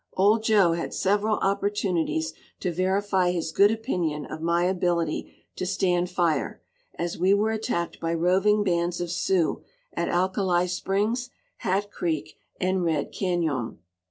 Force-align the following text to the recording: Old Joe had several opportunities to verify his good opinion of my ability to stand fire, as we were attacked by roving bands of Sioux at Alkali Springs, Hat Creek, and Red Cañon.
Old 0.17 0.41
Joe 0.41 0.71
had 0.71 0.95
several 0.95 1.37
opportunities 1.43 2.33
to 2.59 2.71
verify 2.71 3.29
his 3.29 3.51
good 3.51 3.69
opinion 3.69 4.25
of 4.25 4.41
my 4.41 4.63
ability 4.63 5.45
to 5.57 5.65
stand 5.67 6.09
fire, 6.09 6.59
as 6.95 7.19
we 7.19 7.35
were 7.35 7.51
attacked 7.51 7.99
by 7.99 8.15
roving 8.15 8.63
bands 8.63 8.99
of 8.99 9.11
Sioux 9.11 9.61
at 9.93 10.09
Alkali 10.09 10.65
Springs, 10.65 11.29
Hat 11.57 11.91
Creek, 11.91 12.33
and 12.59 12.83
Red 12.83 13.13
Cañon. 13.13 13.77